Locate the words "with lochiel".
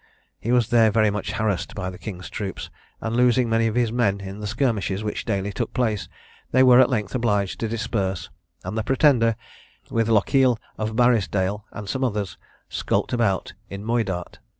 9.91-10.57